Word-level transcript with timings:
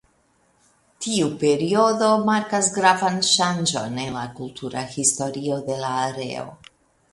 Tiu 1.05 1.27
periodo 1.43 2.07
markas 2.29 2.71
gravan 2.79 3.21
ŝanĝon 3.29 4.01
en 4.07 4.17
la 4.19 4.25
kultura 4.41 4.85
historio 4.97 5.63
de 5.71 5.81
la 5.87 5.95
areo. 6.11 6.51